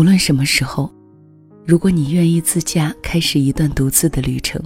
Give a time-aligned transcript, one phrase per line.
[0.00, 0.90] 无论什么时候，
[1.66, 4.58] 如果你愿意自驾开始一段独自的旅程，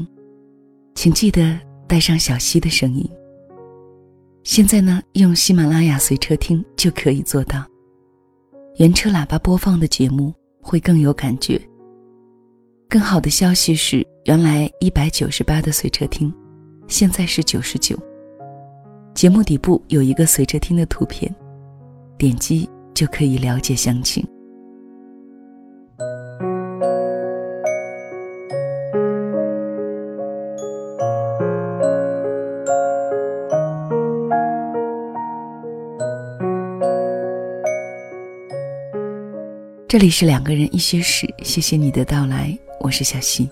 [0.94, 1.58] 请记得
[1.88, 3.04] 带上小溪的声音。
[4.44, 7.66] 现在呢，用喜马拉雅随车听就可以做到。
[8.76, 11.60] 原车喇叭播放的节目会更有感觉。
[12.88, 16.32] 更好的消息是，原来一百九十八的随车听，
[16.86, 17.98] 现在是九十九。
[19.16, 21.34] 节目底部有一个随车听的图片，
[22.16, 24.24] 点击就可以了解详情。
[39.94, 43.48] 这里是两个人一些事，谢谢你的到来，我是小溪。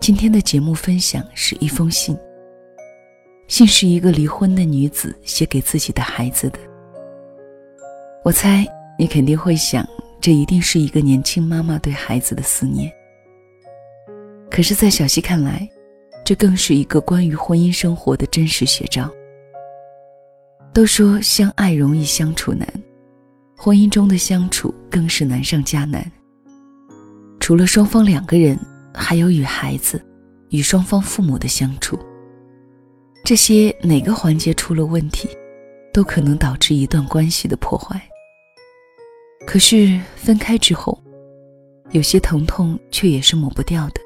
[0.00, 2.18] 今天的节目分享是一封信。
[3.46, 6.58] 信是一个离婚的女子写给自己的孩子的。
[8.24, 8.66] 我猜
[8.98, 9.88] 你肯定会想，
[10.20, 12.92] 这一定是一个年轻妈妈对孩子的思念。
[14.50, 15.68] 可是，在小溪看来，
[16.24, 19.08] 这更是一个关于婚姻生活的真实写照。
[20.74, 22.68] 都说相爱容易相处难，
[23.56, 26.10] 婚姻中的相处更是难上加难。
[27.40, 28.58] 除了双方两个人，
[28.92, 30.04] 还有与孩子、
[30.50, 31.98] 与双方父母的相处。
[33.24, 35.28] 这些哪个环节出了问题，
[35.92, 38.00] 都可能导致一段关系的破坏。
[39.46, 41.02] 可是分开之后，
[41.92, 44.00] 有些疼痛却也是抹不掉的，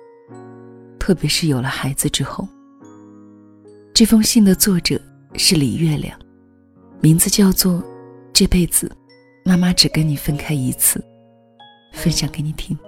[0.98, 2.46] 特别是有了孩子之后。
[3.92, 5.00] 这封信的作者
[5.34, 6.18] 是李月亮，
[7.00, 7.74] 名字叫做
[8.32, 8.90] 《这辈子，
[9.50, 11.04] 妈妈只跟你分开一次》，
[11.98, 12.78] 分享给你听。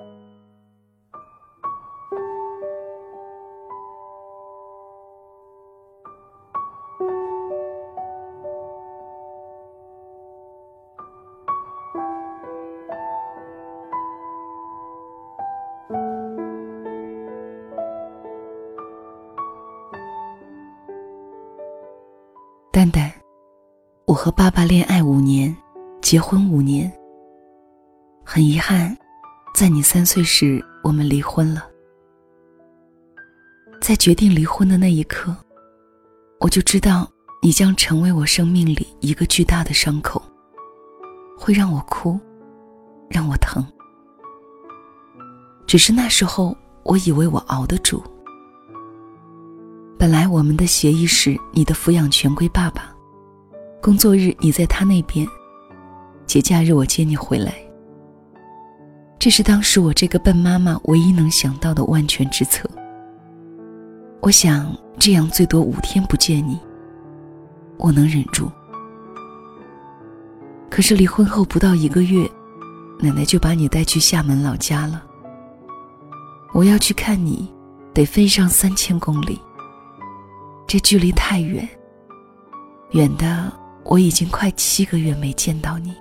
[22.70, 23.12] 蛋蛋，
[24.04, 25.56] 我和爸爸恋爱五年，
[26.12, 26.92] 结婚五年。
[28.22, 28.94] 很遗憾，
[29.54, 31.66] 在你三岁时，我们离婚了。
[33.80, 35.34] 在决定离婚的那一刻，
[36.38, 40.22] 我就知道你将成为我生命里一个巨大的伤口，
[41.38, 42.20] 会让我哭，
[43.08, 43.66] 让我疼。
[45.66, 48.04] 只是那时候，我以为我熬得住。
[49.98, 52.94] 本来我们的协议是，你的抚养权归爸爸，
[53.80, 55.26] 工作日你在他那边，
[56.26, 57.54] 节假日我接你回来。
[59.18, 62.68] 这是当时我这个笨妈妈唯一能想到的万全之策。
[64.20, 66.58] 我想这样最多五天不见你，
[67.76, 68.50] 我能忍住。
[70.70, 72.28] 可是离婚后不到一个月，
[72.98, 75.04] 奶奶就把你带去厦门老家了。
[76.52, 77.52] 我要去看你，
[77.92, 79.38] 得飞上三千公里。
[80.66, 81.68] 这距离太远，
[82.92, 83.52] 远的
[83.84, 85.94] 我已经快七个月没见到你。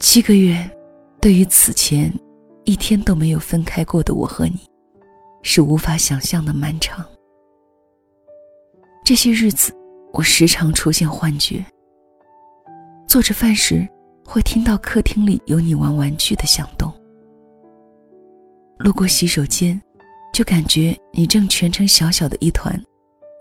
[0.00, 0.58] 七个月，
[1.20, 2.10] 对于此前
[2.64, 4.58] 一天都没有分开过的我和你，
[5.42, 7.04] 是无法想象的漫长。
[9.04, 9.70] 这些日子，
[10.14, 11.62] 我时常出现幻觉。
[13.06, 13.86] 做着饭时，
[14.24, 16.90] 会听到客厅里有你玩玩具的响动；
[18.78, 19.80] 路过洗手间。
[20.32, 22.80] 就感觉你正蜷成小小的一团，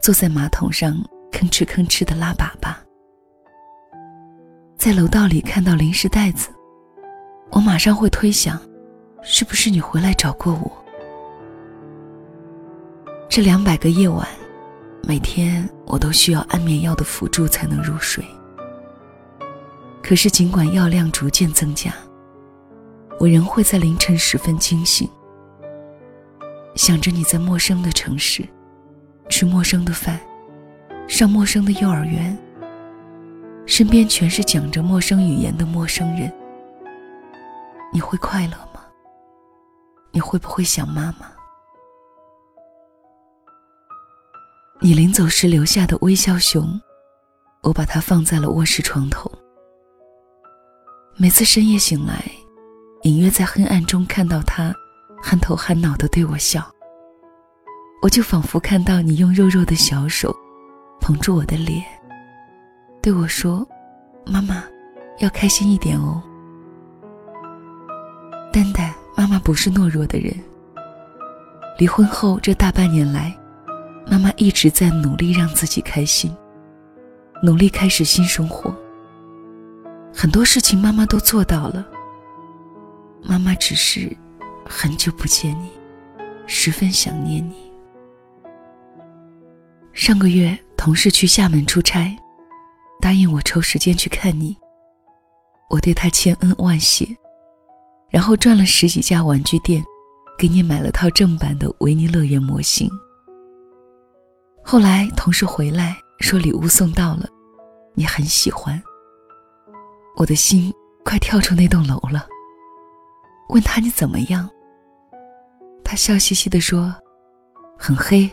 [0.02, 0.98] 坐在马桶上
[1.32, 2.76] 吭哧吭哧的拉粑粑。
[4.80, 6.48] 在楼道里看到零食袋子，
[7.50, 8.58] 我马上会推想，
[9.22, 10.72] 是不是你回来找过我？
[13.28, 14.26] 这两百个夜晚，
[15.04, 18.24] 每天我都需要安眠药的辅助才能入睡。
[20.02, 21.94] 可是尽管药量逐渐增加，
[23.20, 25.10] 我仍会在凌晨时分惊醒。
[26.76, 28.48] 想着你在陌生的城市，
[29.28, 30.18] 吃陌生的饭，
[31.06, 32.38] 上陌生的幼儿园，
[33.70, 36.34] 身边全是讲着陌生语言的陌生人，
[37.94, 38.82] 你会快乐吗？
[40.12, 41.28] 你会不会想妈妈？
[44.82, 46.82] 你临走时留下的微笑熊，
[47.62, 49.32] 我把它放在了卧室床头。
[51.16, 52.26] 每次深夜醒来，
[53.04, 54.74] 隐约在黑暗中看到它。
[55.22, 56.66] 憨头憨脑的对我笑，
[58.02, 60.36] 我就仿佛看到你用肉肉的小手
[61.02, 61.84] 捧住我的脸，
[63.02, 63.66] 对我说
[64.28, 64.64] ：“妈妈，
[65.20, 66.22] 要开心一点哦。”
[68.52, 70.34] 蛋蛋，妈妈不是懦弱的人。
[71.78, 73.34] 离婚后这大半年来，
[74.06, 76.36] 妈妈一直在努力让自己开心，
[77.42, 78.76] 努力开始新生活。
[80.14, 81.88] 很多事情妈妈都做到了，
[83.24, 84.14] 妈妈只是
[84.66, 85.70] 很久不见你，
[86.48, 87.72] 十分想念你。
[89.94, 92.14] 上个月同事去厦门出差，
[93.02, 94.56] 答应我抽时间去看你。
[95.70, 97.08] 我对他千恩万谢，
[98.10, 99.84] 然后转了十几家玩具店，
[100.38, 102.90] 给你买了套正版的维尼乐园模型。
[104.64, 107.28] 后来同事回来说礼物送到了，
[107.94, 108.82] 你很喜欢。
[110.16, 110.74] 我的心
[111.06, 112.28] 快跳出那栋楼了。
[113.50, 114.50] 问他你怎么样？
[115.84, 116.94] 他笑嘻嘻地说
[117.78, 118.30] ：“很黑，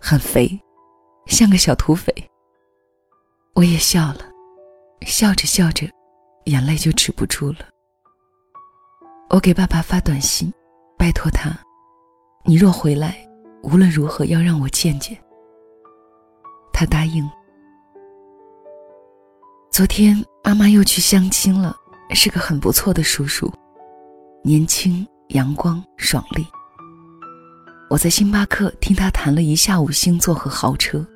[0.00, 0.58] 很肥，
[1.26, 2.12] 像个小土匪。”
[3.54, 4.18] 我也笑了，
[5.02, 5.86] 笑着笑着，
[6.46, 7.58] 眼泪就止不住了。
[9.30, 10.52] 我给爸爸发短信，
[10.98, 11.56] 拜托他
[12.44, 13.16] ：“你若回来，
[13.62, 15.16] 无论如何要让我见见。”
[16.74, 17.24] 他答应。
[19.70, 21.76] 昨天妈妈又去相亲了，
[22.10, 23.52] 是个很不错的叔叔，
[24.42, 26.44] 年轻、阳光、爽利。
[27.88, 31.06] 我在星巴克听他谈了一下午星座和豪车。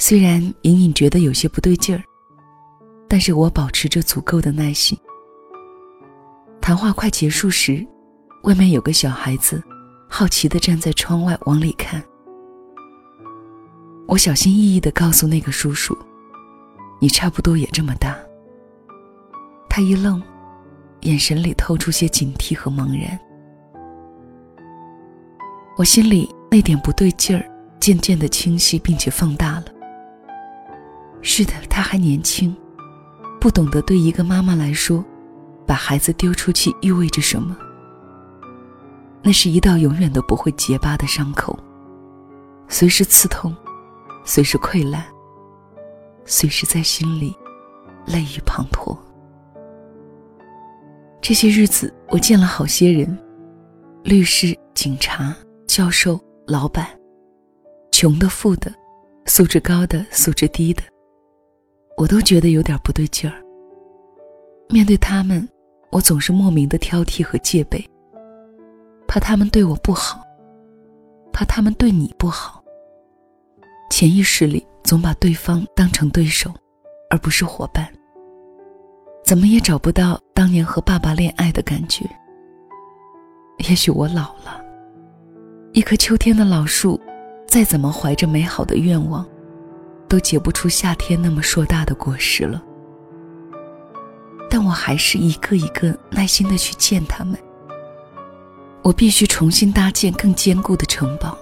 [0.00, 2.00] 虽然隐隐觉得有些不对劲儿，
[3.08, 4.96] 但是我保持着足够的耐心。
[6.60, 7.84] 谈话快结束时，
[8.44, 9.60] 外面有个小孩子，
[10.08, 12.00] 好奇的站在窗外往里看。
[14.06, 15.98] 我小心翼翼的告诉那个叔叔。
[17.00, 18.16] 你差不多也这么大。
[19.68, 20.22] 他一愣，
[21.00, 23.18] 眼神里透出些警惕和茫然。
[25.76, 27.44] 我心里那点不对劲儿
[27.80, 29.66] 渐渐的清晰并且放大了。
[31.20, 32.56] 是的，他还年轻，
[33.40, 35.04] 不懂得对一个妈妈来说，
[35.66, 37.56] 把孩子丢出去意味着什么。
[39.22, 41.58] 那是一道永远都不会结疤的伤口，
[42.68, 43.54] 随时刺痛，
[44.24, 45.04] 随时溃烂。
[46.24, 47.34] 随时在心里
[48.06, 48.96] 泪雨滂沱。
[51.22, 53.18] 这些日子，我见了好些人：
[54.04, 55.34] 律师、警察、
[55.66, 56.86] 教授、老板，
[57.90, 58.70] 穷的、富的，
[59.24, 60.82] 素质高的、素质低的，
[61.98, 63.36] 我都觉得有点不对劲儿。
[64.70, 65.46] 面对他们，
[65.90, 67.84] 我总是莫名的挑剔和戒备，
[69.06, 70.22] 怕他们对我不好，
[71.32, 72.64] 怕他们对你不好。
[73.90, 74.64] 潜意识里。
[74.84, 76.50] 总把对方当成对手，
[77.10, 77.86] 而不是伙伴。
[79.22, 82.06] 怎么也找不到当年和爸爸恋爱的感觉。
[83.68, 84.64] 也许我老了，
[85.74, 86.98] 一棵秋天的老树，
[87.46, 89.26] 再怎么怀着美好的愿望，
[90.08, 92.62] 都结不出夏天那么硕大的果实了。
[94.50, 97.38] 但我还是一个一个耐心的去见他们。
[98.82, 101.36] 我必须重新搭建更坚固的城堡。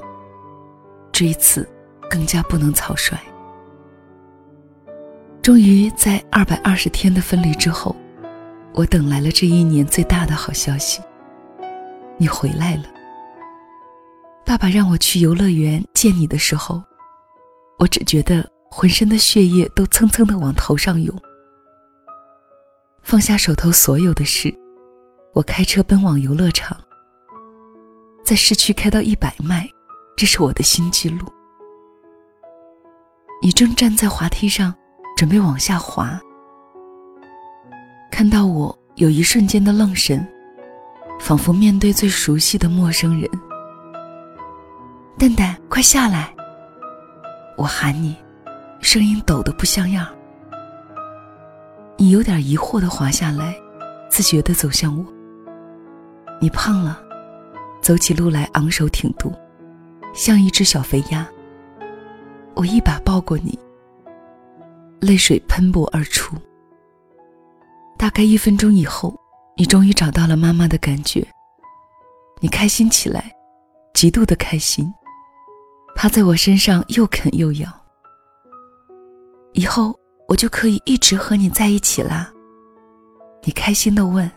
[1.12, 1.68] 这一次，
[2.10, 3.16] 更加不能草率。
[5.40, 7.94] 终于在二百二十天的分离之后，
[8.72, 11.00] 我等来了这一年最大的好消息。
[12.18, 12.84] 你回来了。
[14.44, 16.82] 爸爸让我去游乐园见你的时候，
[17.78, 21.14] 我只觉得浑身的血液都蹭蹭的往头上涌。
[23.02, 24.54] 放下手头所有的事，
[25.32, 26.76] 我开车奔往游乐场。
[28.24, 29.68] 在市区开到一百迈，
[30.16, 31.26] 这是我的新纪录。
[33.42, 34.75] 你正站在滑梯上。
[35.16, 36.20] 准备往下滑，
[38.12, 40.28] 看到我有一瞬间的愣神，
[41.18, 43.26] 仿佛面对最熟悉的陌生人。
[45.18, 46.35] 蛋蛋，快下来！
[47.56, 48.14] 我喊你，
[48.87, 50.07] 声音抖得不像样。
[51.99, 53.52] 你有点疑惑的滑下来，
[54.09, 55.05] 自觉的走向我。
[56.40, 57.02] 你胖了，
[57.83, 59.35] 走起路来昂首挺肚，
[60.14, 61.26] 像一只小肥鸭。
[62.55, 63.59] 我一把抱过你。
[65.00, 66.37] 泪水喷薄而出。
[67.99, 69.19] 大概一分钟以后，
[69.57, 71.26] 你终于找到了妈妈的感觉。
[72.38, 73.33] 你开心起来，
[73.95, 74.95] 极度的开心，
[75.97, 77.69] 趴在我身上又啃又咬。
[79.56, 79.98] 以后
[80.28, 82.30] 我就可以一直和你在一起啦。
[83.42, 84.30] 你开心的问。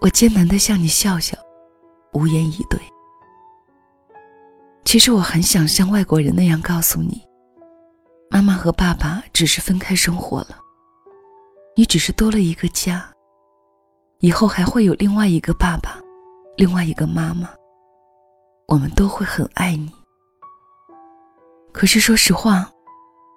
[0.00, 1.36] 我艰难的向你笑笑，
[2.14, 2.80] 无言以对。
[4.84, 7.22] 其实我很想像外国人那样告诉你。
[8.30, 10.58] 妈妈和爸爸只是分开生活了，
[11.76, 13.06] 你只是多了一个家。
[14.20, 16.00] 以后还会有另外一个爸爸，
[16.56, 17.50] 另外一个妈妈，
[18.68, 19.92] 我们都会很爱你。
[21.72, 22.71] 可是说实话，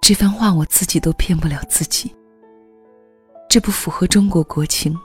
[0.08, 2.16] 这番话我自己都骗不了自己。
[3.50, 4.96] 这不符合中国国情。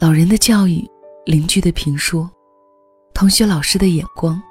[0.00, 0.82] 老人的教育，
[1.26, 2.30] 邻居的评说，
[3.12, 4.42] 同学老师的眼光，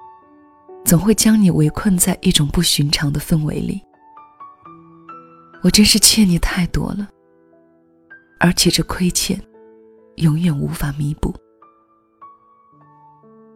[0.86, 3.82] 总会将你围困在一种不寻常的氛围里。
[5.64, 7.10] 我真是欠你太多了，
[8.40, 9.42] 而且这亏欠，
[10.18, 11.34] 永远无法弥补。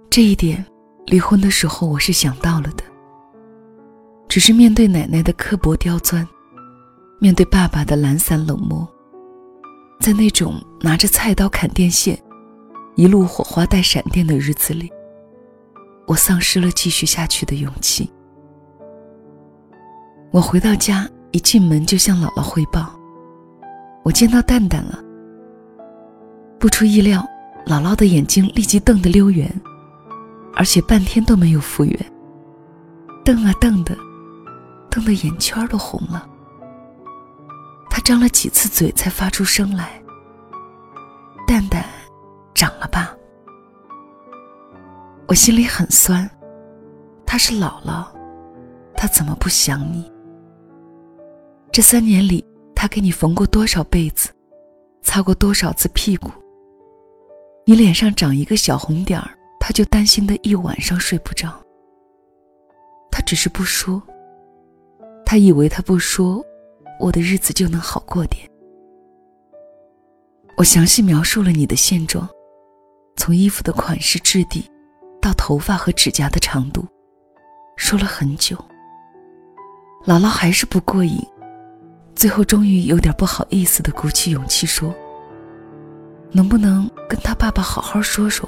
[0.09, 0.65] 这一点，
[1.05, 2.83] 离婚的时候我是想到了的。
[4.35, 6.27] 只是面对奶奶的刻薄刁钻，
[7.19, 8.85] 面对爸爸的懒散冷漠，
[10.01, 12.21] 在那种拿着菜刀砍电线，
[12.95, 14.91] 一路火花带闪电的日子里，
[16.05, 18.11] 我丧失了继续下去的勇气。
[20.31, 22.93] 我回到家，一进门就向姥姥汇报
[24.03, 25.01] ：“我见到蛋蛋了。”
[26.59, 27.25] 不出意料，
[27.65, 29.49] 姥姥的眼睛立即瞪得溜圆，
[30.53, 31.97] 而且半天都没有复原，
[33.23, 33.97] 瞪啊瞪的。
[34.95, 36.25] 瞪得眼圈都红了，
[37.89, 40.01] 他张了几次嘴才发出声来。
[41.45, 41.83] 蛋蛋，
[42.53, 43.13] 长了吧？
[45.27, 46.29] 我心里很酸，
[47.25, 48.07] 他是姥姥，
[48.95, 50.09] 他怎么不想你？
[51.73, 52.41] 这三年里，
[52.73, 54.29] 他给你缝过多少被子，
[55.01, 56.31] 擦过多少次屁股？
[57.65, 61.53] 你脸上长一个小红点儿，他就担心的一晚上睡不着。
[63.11, 64.01] 他只是不说。
[65.25, 66.45] 他以为他不说，
[66.99, 68.47] 我的日子就能好过点。
[70.55, 72.29] 我详细描述了你的现状，
[73.17, 74.63] 从衣服的款式质地，
[75.19, 76.85] 到头发和指甲的长度，
[77.75, 78.55] 说了很久。
[80.05, 81.19] 姥姥还是不过瘾，
[82.15, 84.93] 最后终于有点不好意思的鼓起勇气说
[86.31, 88.47] ：“能不能跟他爸爸好好说说，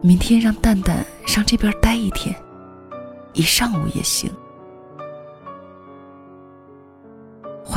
[0.00, 2.34] 明天让蛋蛋上这边待一天，
[3.34, 4.32] 一上午也行。”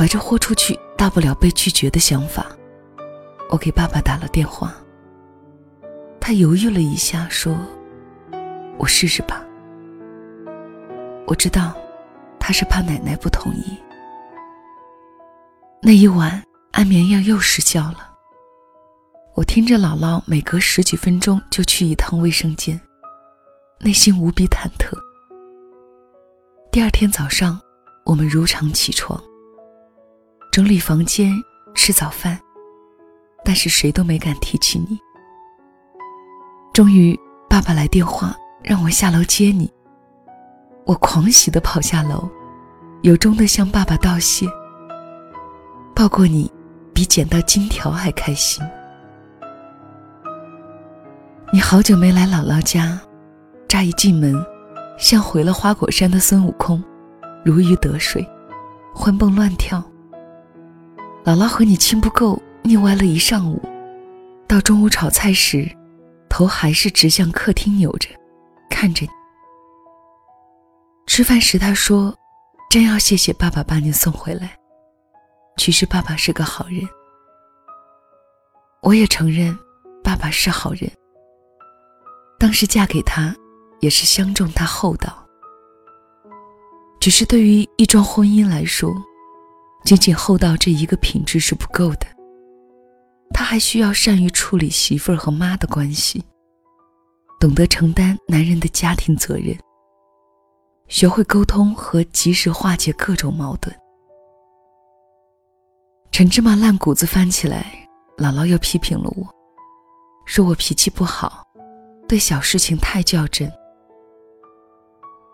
[0.02, 2.44] 怀着豁出去大不了被拒绝的想法，
[3.48, 4.74] 我给爸爸打了电话。
[6.18, 7.56] 他犹豫了一下，说
[8.78, 9.44] ：“我试试吧。”
[11.24, 11.72] 我知道，
[12.40, 13.78] 他是怕奶奶不同意。
[15.80, 16.42] 那一晚，
[16.72, 18.10] 安眠药又失效了。
[19.36, 22.80] 我听着姥姥每隔十几分钟就去一趟卫生间，
[23.78, 24.98] 内心无比忐忑。
[26.72, 27.60] 第二天早上，
[28.04, 29.22] 我们如常起床。
[30.52, 31.32] 整理房间，
[31.74, 32.38] 吃早饭，
[33.42, 35.00] 但是谁都没敢提起你。
[36.74, 37.18] 终于，
[37.48, 39.72] 爸爸来电话让我下楼接你。
[40.84, 42.28] 我狂喜的跑下楼，
[43.00, 44.46] 由衷的向爸爸道谢。
[45.94, 46.52] 抱过你，
[46.92, 48.62] 比捡到金条还开心。
[51.50, 53.00] 你好久没来姥姥家，
[53.66, 54.36] 乍一进门，
[54.98, 56.84] 像回了花果山的孙悟空，
[57.42, 58.22] 如鱼得水，
[58.94, 59.82] 欢蹦乱跳。
[61.24, 63.62] 姥姥和你亲不够，腻歪了一上午，
[64.48, 65.70] 到中午炒菜时，
[66.28, 68.08] 头还是直向客厅扭着，
[68.68, 69.10] 看着你。
[71.06, 72.12] 吃饭时他说
[72.68, 74.56] ：“真要谢谢爸爸把你送回来。”
[75.58, 76.80] 其实爸爸是个好人。
[78.82, 79.56] 我也承认，
[80.02, 80.90] 爸爸是好人。
[82.36, 83.32] 当时嫁给他，
[83.78, 85.24] 也是相中他厚道。
[86.98, 88.92] 只是对于一桩婚姻来说，
[89.84, 92.06] 仅仅厚道这一个品质是不够的，
[93.34, 96.24] 他还需要善于处理媳妇儿和妈的关系，
[97.40, 99.58] 懂得承担男人的家庭责任，
[100.86, 103.74] 学会沟通和及时化解各种矛盾。
[106.12, 109.26] 陈芝麻烂谷子翻起来，姥姥又批评了我，
[110.26, 111.44] 说我脾气不好，
[112.06, 113.50] 对小事情太较真。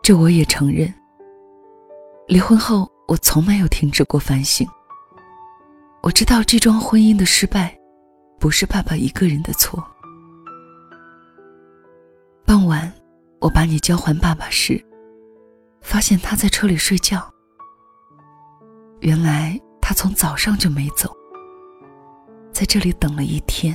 [0.03, 0.93] 这我也承认。
[2.29, 2.91] 离婚后。
[3.09, 4.69] 我从没有停止过反省。
[6.03, 7.77] 我知道这桩婚姻的失败，
[8.39, 9.83] 不是爸爸一个人的错。
[12.45, 12.93] 傍晚，
[13.41, 14.83] 我把你交还爸爸时，
[15.81, 17.33] 发现他在车里睡觉。
[19.01, 21.11] 原来他从早上就没走，
[22.53, 23.75] 在这里等了一天。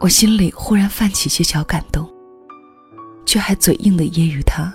[0.00, 2.10] 我心里忽然泛起些小感动，
[3.24, 4.74] 却还嘴硬的揶揄他。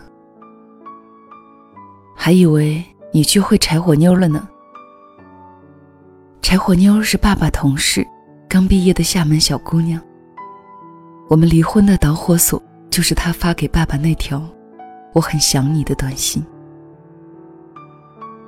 [2.15, 4.47] 还以为你去会柴火妞了呢。
[6.41, 8.07] 柴火妞是爸爸同事，
[8.47, 10.01] 刚毕业的厦门小姑娘。
[11.27, 14.41] 我们离婚的导火索就是她发给爸爸那条
[15.13, 16.43] “我很想你”的短信。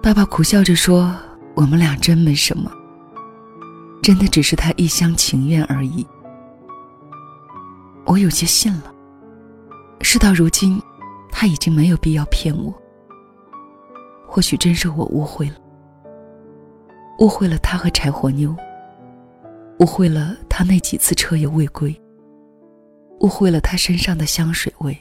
[0.02, 1.14] 爸爸苦笑着说
[1.54, 2.72] ：“我们俩真没什么，
[4.02, 6.06] 真的只是他一厢情愿而已。”
[8.06, 8.94] 我有些信了。
[10.02, 10.82] 事到如今，
[11.32, 12.74] 他已经没有必要骗我。
[14.27, 15.55] 或许真是我误会了，
[17.19, 18.55] 误会了他和柴火妞，
[19.79, 21.96] 误会了他那几次彻夜未归，
[23.22, 24.96] 误会了他身上的香水味。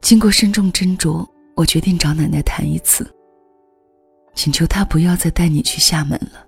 [0.00, 1.26] 经过慎重斟酌，
[1.56, 3.06] 我决定找奶奶谈一次。
[4.34, 6.46] 请求她不要再带你去厦门了。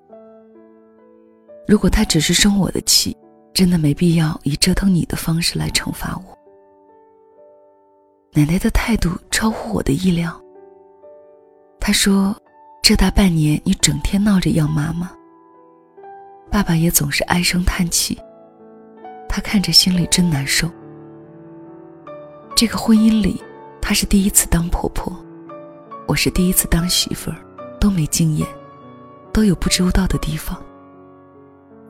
[1.68, 3.14] 如果他只是生我的气，
[3.52, 6.38] 真的没必要以折腾你的方式来惩罚我。
[8.36, 10.36] 奶奶的态度超乎我的意料。
[11.78, 12.34] 她说
[12.82, 15.08] ：“这大半年你整天闹着要妈妈。”
[16.50, 18.18] 爸爸也总是唉声叹气，
[19.28, 20.68] 他看着心里真难受。
[22.56, 23.40] 这个婚姻里，
[23.80, 25.16] 她是第一次当婆婆，
[26.08, 27.36] 我是第一次当媳妇儿，
[27.78, 28.48] 都没经验，
[29.32, 30.60] 都有不周到的地方。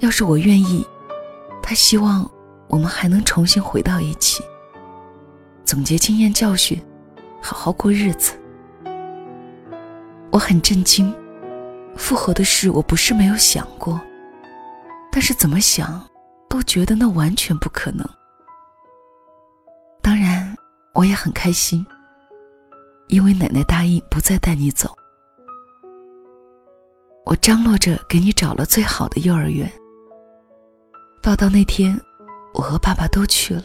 [0.00, 0.86] 要是我愿意，
[1.62, 2.30] 他希望
[2.68, 4.42] 我们还能重新回到一起，
[5.64, 6.80] 总结经验教训，
[7.40, 8.32] 好好过日子。
[10.30, 11.14] 我很震惊，
[11.96, 14.00] 复合的事我不是没有想过，
[15.10, 16.04] 但是怎么想，
[16.48, 18.06] 都觉得那完全不可能。
[20.02, 20.54] 当然，
[20.92, 21.84] 我也很开心，
[23.08, 24.94] 因为奶奶答应不再带你走。
[27.24, 29.72] 我张罗着给你找了最好的幼儿园。
[31.22, 31.98] 报到那天，
[32.52, 33.64] 我和爸爸都去了。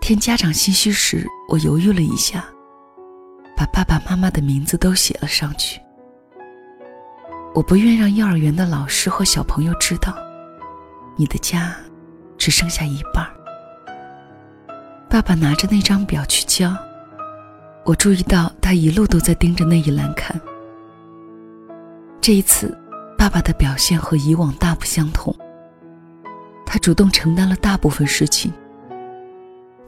[0.00, 2.44] 填家长信息时，我犹豫了一下，
[3.56, 5.80] 把爸爸妈妈的名字都写了上去。
[7.54, 10.16] 我不愿让幼儿园的老师和小朋友知道，
[11.16, 11.74] 你的家
[12.38, 13.26] 只剩下一半。
[15.10, 16.74] 爸爸拿着那张表去交，
[17.84, 20.40] 我注意到他一路都在盯着那一栏看。
[22.20, 22.76] 这一次，
[23.16, 25.34] 爸爸的表现和以往大不相同。
[26.64, 28.52] 他主动承担了大部分事情，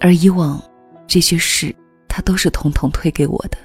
[0.00, 0.61] 而以往
[1.07, 1.75] 这些事
[2.09, 3.59] 他都是统统推给我的。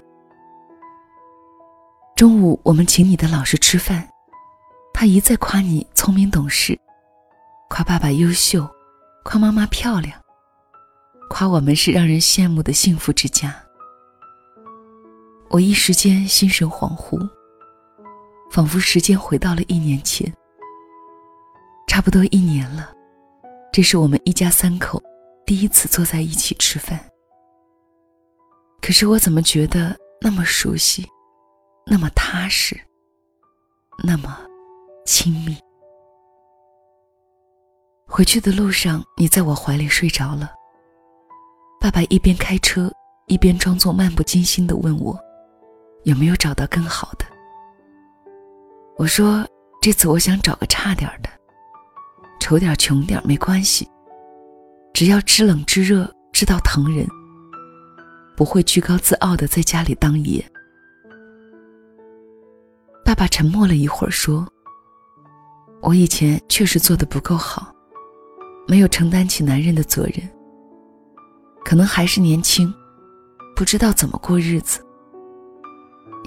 [2.16, 4.08] 中午我们请你的老师吃饭，
[4.94, 6.80] 他一再夸你聪明懂事，
[7.70, 8.68] 夸爸爸优秀，
[9.24, 10.20] 夸妈妈漂亮。
[11.30, 13.56] 夸我们是让人羡慕的幸福之家。
[15.50, 17.18] 我一时间心神恍惚，
[18.52, 20.32] 仿佛时间回到了一年前。
[21.88, 22.94] 差不多一年了，
[23.72, 25.02] 这是我们一家三口
[25.46, 27.00] 第一次坐在一起吃饭。
[28.82, 31.08] 可是我怎么觉得那么熟悉，
[31.86, 32.80] 那么踏实，
[34.04, 34.38] 那么
[35.06, 35.56] 亲密？
[38.08, 40.52] 回去的路上，你在我怀里睡着了。
[41.80, 42.92] 爸爸一边开车，
[43.28, 45.20] 一边装作漫不经心的问我
[46.06, 47.26] ：“有没有找到更好的？”
[48.98, 49.48] 我说
[49.82, 51.30] ：“这次我想找个差点的，
[52.40, 53.88] 丑点穷点没关系，
[54.96, 57.06] 只要知冷知热，知道疼人，
[58.34, 60.42] 不会居高自傲的在家里当爷。”
[63.04, 64.48] 爸爸沉默了一会儿，说
[65.84, 67.76] ：“我以前确实做的不够好，
[68.70, 70.30] 没有承担起男人的责任。”
[71.66, 72.74] 可能还是年轻，
[73.54, 74.80] 不知道怎么过日子。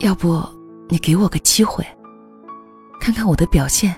[0.01, 0.47] 要不
[0.91, 1.83] 你给我个机会，
[3.01, 3.97] 看看我的表现。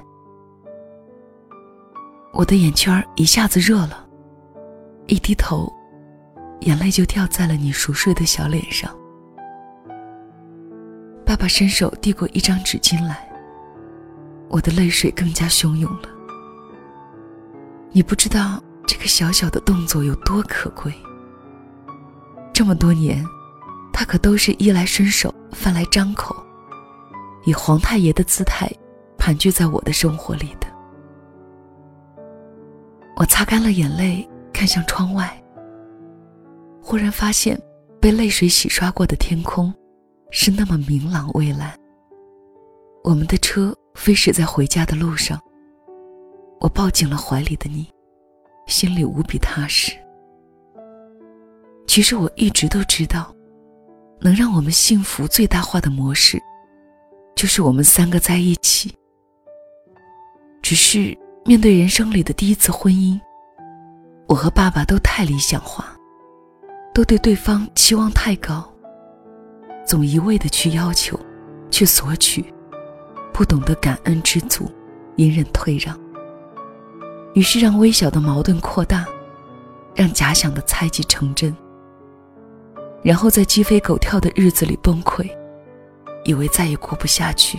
[2.33, 4.07] 我的眼圈一下子热了，
[5.11, 5.69] 一低头，
[6.61, 8.89] 眼泪就掉在了你熟睡的小脸上。
[11.27, 13.29] 爸爸伸手递过一张纸巾来，
[14.49, 16.09] 我的泪水更加汹涌了。
[17.91, 20.95] 你不知道这个小小的动作有多可贵。
[22.53, 23.27] 这么多年，
[23.93, 26.37] 他可都是衣来伸手、饭来张口，
[27.45, 28.71] 以皇太爷的姿态
[29.19, 30.69] 盘踞在我的生活里的。
[33.17, 34.29] 我擦干了眼泪，
[34.61, 35.43] 看向窗外，
[36.83, 37.59] 忽然发现
[37.99, 39.73] 被泪水洗刷过的天空
[40.31, 41.75] 是那么明朗蔚蓝。
[43.03, 45.41] 我们的车飞驶在回家的路上，
[46.61, 47.89] 我抱紧了怀里的你，
[48.67, 49.93] 心里无比踏实。
[51.87, 53.35] 其实我一直都知道，
[54.21, 56.39] 能让我们幸福最大化的模式，
[57.35, 58.95] 就是我们三个在一起。
[60.61, 63.19] 只是面对人生里的第一次婚姻，
[64.31, 65.87] 我和爸爸都太理想化，
[66.95, 68.73] 都对对方期望太高，
[69.85, 71.19] 总一味的去要求，
[71.69, 72.45] 去索取，
[73.33, 74.71] 不懂得感恩知足，
[75.17, 75.99] 隐忍退让，
[77.35, 79.05] 于是让微小的矛盾扩大，
[79.97, 81.53] 让假想的猜忌成真。
[83.03, 85.29] 然后在鸡飞狗跳的日子里崩溃，
[86.23, 87.59] 以为再也过不下去。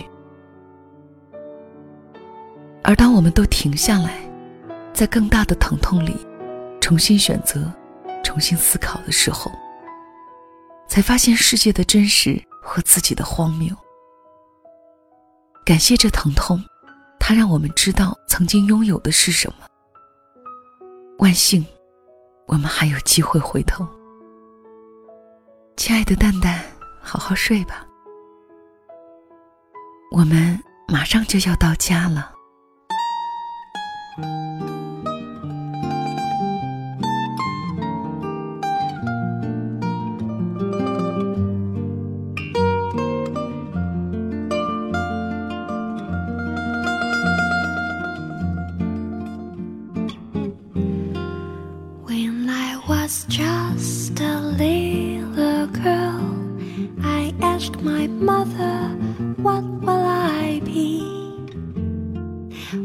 [2.82, 4.20] 而当我们都停下来，
[4.94, 6.16] 在更大的疼痛里，
[6.82, 7.72] 重新选择、
[8.24, 9.52] 重新思考的时候，
[10.88, 13.74] 才发现世界的真实和自己的荒谬。
[15.64, 16.60] 感谢这疼痛，
[17.20, 19.66] 它让我们知道曾经拥有的是什么。
[21.18, 21.64] 万幸，
[22.48, 23.86] 我们还有机会回头。
[25.76, 26.64] 亲爱的蛋蛋，
[27.00, 27.86] 好好睡吧。
[30.10, 32.32] 我们马上就要到家了。
[57.62, 58.88] Asked my mother,
[59.36, 60.98] What will I be?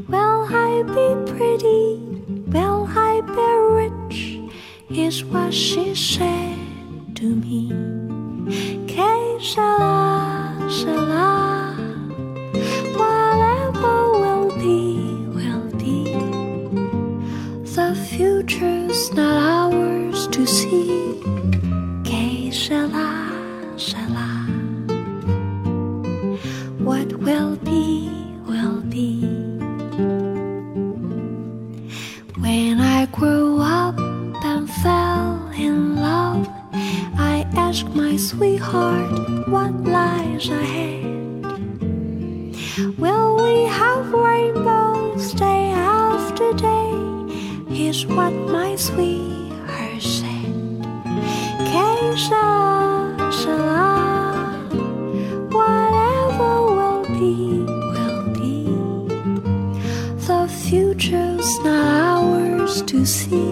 [0.07, 1.97] Will I be pretty?
[2.53, 4.19] Will I be rich?
[4.91, 6.59] Is what she said
[7.15, 7.61] to me.
[8.87, 11.73] Que sera, sera.
[13.01, 14.85] Whatever will be,
[15.37, 16.03] will be.
[17.75, 19.56] The future's not
[37.67, 41.03] I asked my sweetheart what lies ahead.
[42.97, 46.93] Will we have rainbows day after day?
[47.69, 50.47] Is what my sweetheart said.
[52.15, 53.85] Sera, sera.
[55.51, 57.35] Whatever will be,
[57.93, 58.63] will be.
[60.25, 63.46] The future's not ours to see.